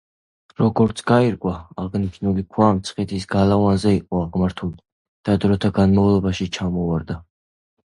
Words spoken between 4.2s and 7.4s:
აღმართული და დროთა განმავლობაში ჩამოვარდა.